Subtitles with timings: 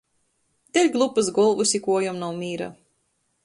[0.77, 2.75] Deļ glupys golvys i kuojom nav mīra.